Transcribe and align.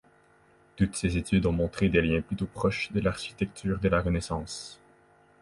Toutes 0.77 0.95
ces 0.95 1.15
études 1.17 1.45
ont 1.45 1.51
montré 1.51 1.87
des 1.87 2.01
liens 2.01 2.21
plutôt 2.21 2.47
proches 2.47 2.91
de 2.91 3.01
l'architecture 3.01 3.77
de 3.79 3.87
la 3.87 4.01
renaissance. 4.01 4.79